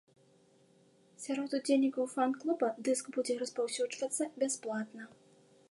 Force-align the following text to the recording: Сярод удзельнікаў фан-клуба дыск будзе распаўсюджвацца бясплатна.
Сярод 1.25 1.49
удзельнікаў 1.57 2.09
фан-клуба 2.15 2.67
дыск 2.89 3.05
будзе 3.19 3.33
распаўсюджвацца 3.45 4.23
бясплатна. 4.45 5.03